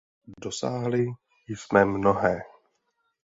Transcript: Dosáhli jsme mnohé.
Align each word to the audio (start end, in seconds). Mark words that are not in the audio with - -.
Dosáhli 0.43 1.05
jsme 1.47 1.85
mnohé. 1.85 2.41